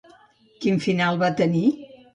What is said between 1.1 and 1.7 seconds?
va tenir?